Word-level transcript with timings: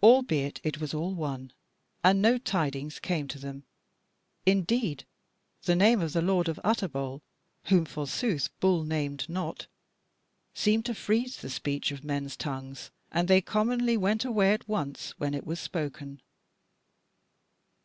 Albeit 0.00 0.60
it 0.62 0.80
was 0.80 0.94
all 0.94 1.12
one, 1.12 1.52
and 2.04 2.22
no 2.22 2.38
tidings 2.38 3.00
came 3.00 3.26
to 3.26 3.38
them; 3.40 3.64
indeed, 4.46 5.04
the 5.64 5.74
name 5.74 6.00
of 6.00 6.12
the 6.12 6.22
Lord 6.22 6.48
of 6.48 6.60
Utterbol 6.62 7.20
(whom 7.64 7.84
forsooth 7.84 8.48
Bull 8.60 8.84
named 8.84 9.28
not) 9.28 9.66
seemed 10.54 10.84
to 10.86 10.94
freeze 10.94 11.38
the 11.38 11.50
speech 11.50 11.90
of 11.90 12.04
men's 12.04 12.36
tongues, 12.36 12.92
and 13.10 13.26
they 13.26 13.40
commonly 13.40 13.96
went 13.96 14.24
away 14.24 14.52
at 14.52 14.68
once 14.68 15.18
when 15.18 15.34
it 15.34 15.44
was 15.44 15.58
spoken. 15.58 16.22